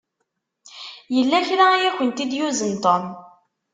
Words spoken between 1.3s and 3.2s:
kra i akent-id-yuzen Tom.